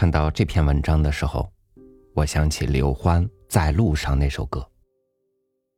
[0.00, 1.46] 看到这篇文章的时候，
[2.14, 4.66] 我想起刘欢《在路上》那首歌。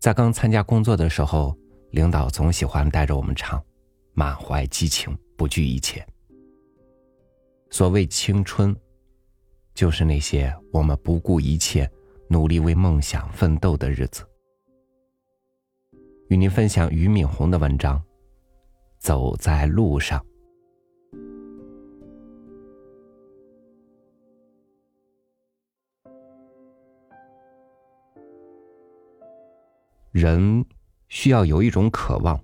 [0.00, 1.54] 在刚参加工作的时候，
[1.90, 3.62] 领导总喜欢带着我们唱，
[4.14, 6.02] 满怀激情，不惧一切。
[7.68, 8.74] 所谓青春，
[9.74, 11.86] 就是那些我们不顾一切，
[12.30, 14.26] 努力为梦想奋斗的日子。
[16.30, 17.98] 与您分享俞敏洪的文章
[18.96, 20.18] 《走在路上》。
[30.18, 30.64] 人
[31.08, 32.42] 需要有一种渴望，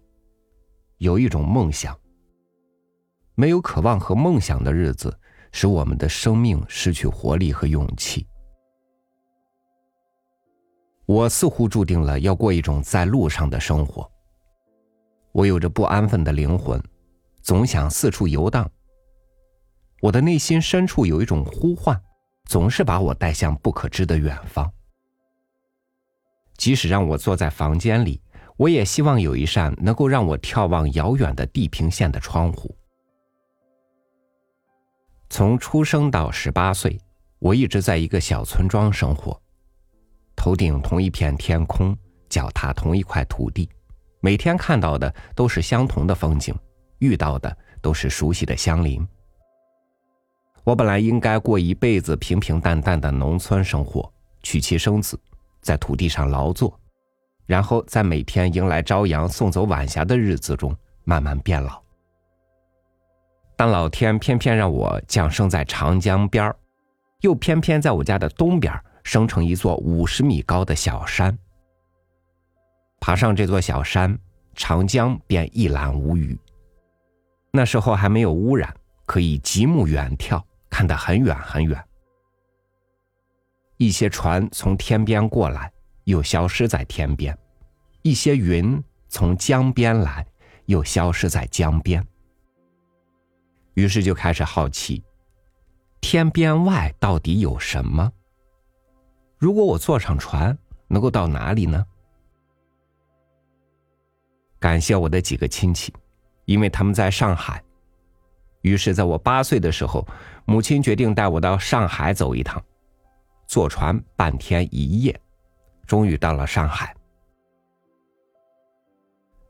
[0.98, 1.98] 有一种梦想。
[3.34, 5.18] 没有渴望和梦想的日子，
[5.52, 8.26] 使我们的生命失去活力和勇气。
[11.06, 14.06] 我似乎注定了要过一种在路上的生活。
[15.32, 16.78] 我有着不安分的灵魂，
[17.40, 18.70] 总想四处游荡。
[20.02, 21.98] 我的内心深处有一种呼唤，
[22.44, 24.70] 总是把我带向不可知的远方。
[26.62, 28.22] 即使让我坐在房间里，
[28.56, 32.72] 我也希望有一扇能够让我眺望遥远的地平线的窗户。
[35.28, 36.96] 从出生到十八岁，
[37.40, 39.36] 我一直在一个小村庄生活，
[40.36, 41.96] 头顶同一片天空，
[42.28, 43.68] 脚踏同一块土地，
[44.20, 46.54] 每天看到的都是相同的风景，
[47.00, 49.04] 遇到的都是熟悉的乡邻。
[50.62, 54.08] 我本来应该过一辈子平平淡淡的农村生活，
[54.44, 55.18] 娶妻生子。
[55.62, 56.78] 在土地上劳作，
[57.46, 61.80] 然后在每天迎来朝阳、送走晚霞的日子中慢慢变老。
[63.56, 66.56] 但老天偏偏让我降生在长江边儿，
[67.20, 68.74] 又偏偏在我家的东边
[69.04, 71.38] 生成一座五十米高的小山。
[73.00, 74.18] 爬上这座小山，
[74.54, 76.36] 长江便一览无余。
[77.52, 78.74] 那时候还没有污染，
[79.06, 81.84] 可以极目远眺，看得很远很远。
[83.82, 85.72] 一些船从天边过来，
[86.04, 87.34] 又消失在天边；
[88.02, 90.24] 一些云从江边来，
[90.66, 92.06] 又消失在江边。
[93.74, 95.02] 于是就开始好奇，
[96.00, 98.08] 天边外到底有什么？
[99.36, 100.56] 如果我坐上船，
[100.86, 101.84] 能够到哪里呢？
[104.60, 105.92] 感谢我的几个亲戚，
[106.44, 107.60] 因为他们在上海。
[108.60, 110.06] 于是，在我八岁的时候，
[110.44, 112.62] 母亲决定带我到上海走一趟。
[113.52, 115.20] 坐船半天一夜，
[115.86, 116.96] 终于到了上海。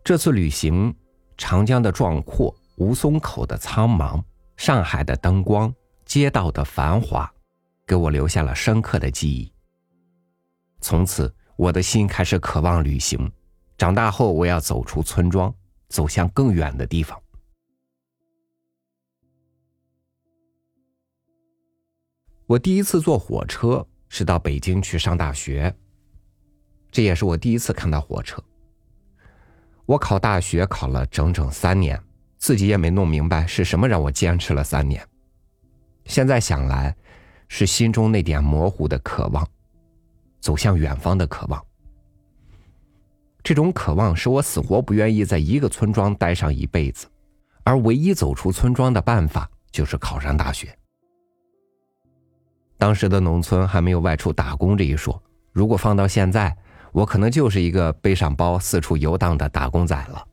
[0.03, 0.93] 这次旅行，
[1.37, 4.21] 长江的壮阔，吴淞口的苍茫，
[4.57, 5.73] 上海的灯光，
[6.05, 7.33] 街道的繁华，
[7.87, 9.53] 给我留下了深刻的记忆。
[10.81, 13.31] 从此，我的心开始渴望旅行。
[13.79, 15.55] 长大后，我要走出村庄，
[15.89, 17.17] 走向更远的地方。
[22.47, 23.87] 我第一次坐火车。
[24.15, 25.75] 是到北京去上大学，
[26.91, 28.45] 这也是我第一次看到火车。
[29.87, 31.99] 我考大学考了整整三年，
[32.37, 35.03] 自己也没弄明白是什么让我坚持了三年。
[36.05, 36.95] 现在想来，
[37.49, 39.49] 是心中那点模糊的渴望，
[40.41, 41.65] 走向远方的渴望。
[43.43, 47.07] 这种渴望使我死活不愿意在一个村庄待上一辈子，
[47.65, 50.79] 而唯一走出村庄的办法就是考上大学。
[52.83, 55.23] 当时的农村还没有外出打工这一说，
[55.53, 56.53] 如果放到现在，
[56.91, 60.27] 我可能就是一个背上包四处游荡的打工仔了。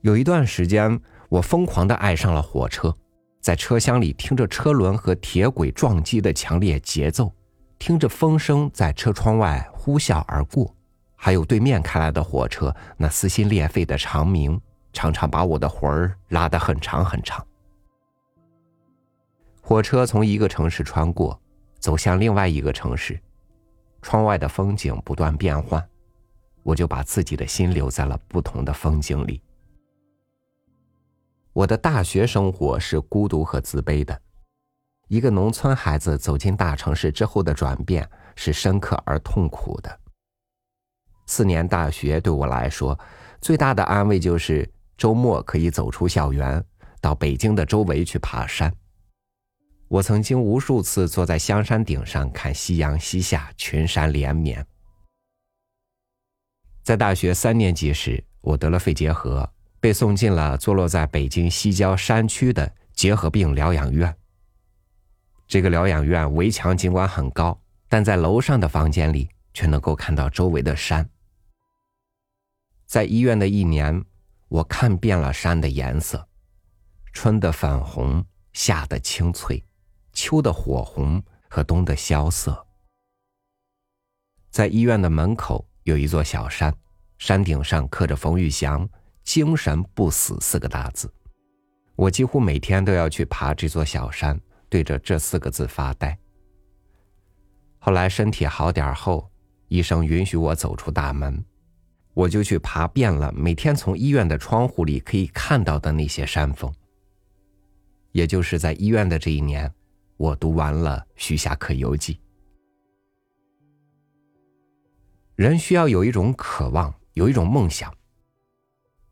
[0.00, 2.92] 有一段时间，我疯狂的爱上了火车，
[3.40, 7.32] 在车厢里听着车轮和铁轨撞击的强烈节奏，
[7.78, 10.74] 听着风声在车窗外呼啸而过，
[11.14, 14.60] 还有对面开来的火车那撕心裂肺的长鸣，
[14.92, 17.46] 常常把我的魂儿拉得很长很长。
[19.64, 21.40] 火车从一个城市穿过，
[21.78, 23.18] 走向另外一个城市，
[24.02, 25.82] 窗外的风景不断变换，
[26.64, 29.40] 我就把自己的心留在了不同的风景里。
[31.52, 34.20] 我的大学生活是孤独和自卑的，
[35.06, 40.00] 一个农村孩子走进大城市之后的转变是深刻而痛苦的。
[41.26, 42.98] 四年大学对我来说，
[43.40, 44.68] 最大的安慰就是
[44.98, 46.62] 周末可以走出校园，
[47.00, 48.74] 到北京的周围去爬山。
[49.92, 54.66] 我曾经无数次坐在香山顶上看夕阳西下，群山连绵。
[56.82, 59.46] 在大学三年级时，我得了肺结核，
[59.80, 64.16] 被送进了坐落在北京西郊山区的结核病疗养院。
[65.46, 71.06] 这个疗养院围墙尽管很高，但在楼上的房间里却能够看到周围的山。
[72.86, 74.02] 在医院的一年，
[74.48, 76.26] 我看遍了山的颜色：
[77.12, 78.24] 春的粉红，
[78.54, 79.62] 夏的青翠。
[80.12, 82.66] 秋的火红和冬的萧瑟。
[84.50, 86.74] 在医院的门口有一座小山，
[87.18, 88.88] 山顶上刻着冯玉祥
[89.24, 91.12] “精神不死”四个大字。
[91.96, 94.38] 我几乎每天都要去爬这座小山，
[94.68, 96.18] 对着这四个字发呆。
[97.78, 99.30] 后来身体好点后，
[99.68, 101.44] 医生允许我走出大门，
[102.14, 106.72] 我就去爬遍了每天从医院的窗户里可以看到的那些山峰。
[108.12, 109.72] 也就是在医院的这一年，
[110.16, 112.14] 我读完了《徐霞客游记》。
[115.34, 117.92] 人需要有一种渴望，有一种梦想。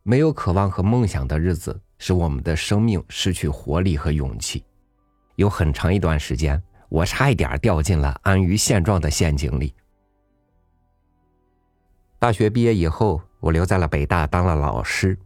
[0.03, 4.65] 没有渴望和梦想的日子，使我们的生命失去活力和勇气。
[5.37, 9.75] 有很长一段时间，我差一点掉进了安于现状的陷阱里。
[12.19, 15.19] 大学毕业以后，我留在了北大当了老师，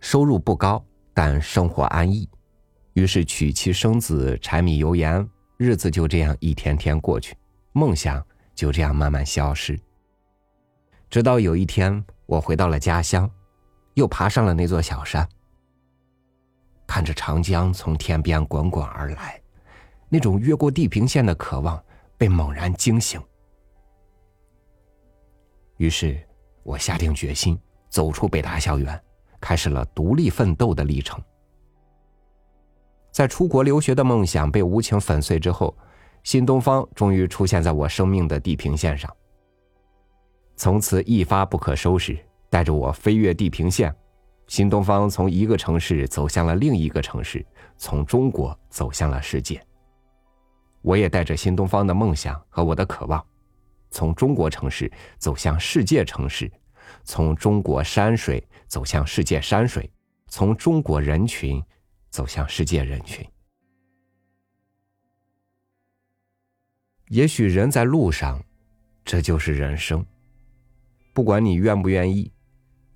[0.00, 0.82] 收入不高，
[1.12, 2.28] 但生活安逸。
[2.98, 5.24] 于是娶妻生子，柴米油盐，
[5.56, 7.32] 日子就这样一天天过去，
[7.72, 8.20] 梦想
[8.56, 9.78] 就这样慢慢消失。
[11.08, 13.30] 直到有一天，我回到了家乡，
[13.94, 15.24] 又爬上了那座小山，
[16.88, 19.40] 看着长江从天边滚滚而来，
[20.08, 21.80] 那种越过地平线的渴望
[22.16, 23.22] 被猛然惊醒。
[25.76, 26.20] 于是，
[26.64, 27.56] 我下定决心
[27.88, 29.00] 走出北大校园，
[29.40, 31.22] 开始了独立奋斗的历程。
[33.18, 35.76] 在出国留学的梦想被无情粉碎之后，
[36.22, 39.12] 新东方终于出现在我生命的地平线上。
[40.54, 42.16] 从此一发不可收拾，
[42.48, 43.92] 带着我飞越地平线，
[44.46, 47.44] 新东方从一个城市走向了另一个城市，
[47.76, 49.60] 从中国走向了世界。
[50.80, 53.20] 我也带着新东方的梦想和我的渴望，
[53.90, 54.88] 从中国城市
[55.18, 56.48] 走向世界城市，
[57.02, 59.90] 从中国山水走向世界山水，
[60.28, 61.60] 从中国人群
[62.10, 63.26] 走向世界人群。
[67.08, 68.42] 也许人在路上，
[69.04, 70.04] 这就是人生。
[71.14, 72.30] 不管你愿不愿意，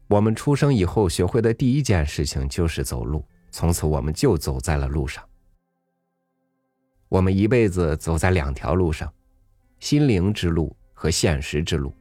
[0.06, 3.24] 我们出生以后学会的第一件事情就是走路。
[3.50, 5.26] 从此，我们就走在了路上。
[7.08, 9.12] 我们一辈子走在两条路上：
[9.78, 11.94] 心灵之路和现实之路。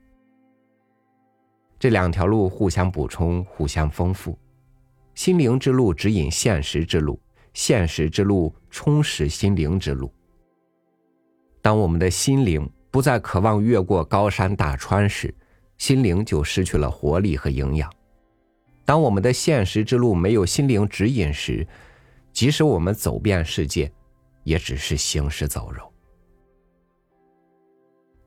[1.79, 4.37] 这两条路互相补充，互相丰富。
[5.21, 7.21] 心灵之路指引现实之路，
[7.53, 10.11] 现实之路充实心灵之路。
[11.61, 15.31] 当我们的心灵不再渴望越过高山大川时，
[15.77, 17.87] 心灵就失去了活力和营养。
[18.83, 21.67] 当我们的现实之路没有心灵指引时，
[22.33, 23.91] 即使我们走遍世界，
[24.43, 25.93] 也只是行尸走肉。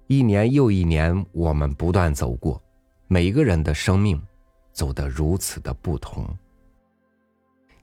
[0.07, 2.63] 一年又一年，我们不断走过，
[3.09, 4.23] 每一个人的生命
[4.73, 6.25] 走得如此的不同。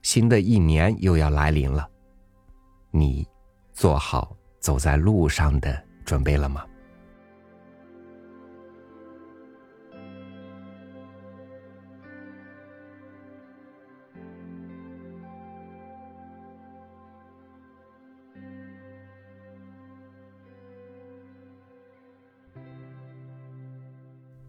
[0.02, 1.88] 新的一年又要来临了，
[2.90, 3.26] 你
[3.72, 6.66] 做好走在路上的准备了吗？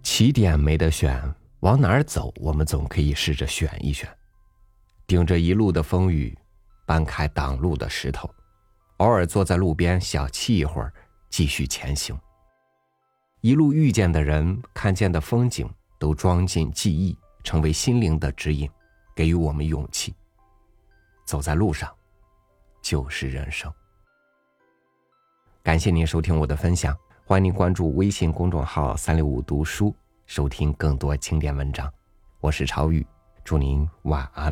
[0.01, 4.07] 起点没得选，往哪儿走，我们总可以试着选一选。
[5.13, 6.35] 顶着一路的风雨，
[6.87, 8.27] 搬开挡路的石头，
[8.97, 10.91] 偶尔坐在路边小憩一会儿，
[11.29, 12.19] 继续前行。
[13.41, 18.67] 一路遇见的人，看见的风景，都装进记忆，成为心灵的指引，
[19.15, 20.15] 给予我们勇气。
[21.27, 21.93] 走在路上，
[22.81, 23.71] 就是人生。
[25.61, 29.95] 感谢您收听我的分享，欢迎您关注微信公众号“三六五读书”。
[30.25, 31.87] 收听更多经典文章，
[32.39, 33.05] 我是超宇，
[33.43, 34.51] 祝您晚安，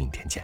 [0.00, 0.42] 明天见。